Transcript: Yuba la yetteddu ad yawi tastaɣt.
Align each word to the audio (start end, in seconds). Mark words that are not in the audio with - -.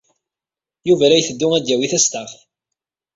Yuba 0.87 1.05
la 1.09 1.15
yetteddu 1.19 1.47
ad 1.53 1.65
yawi 1.69 1.87
tastaɣt. 1.91 2.35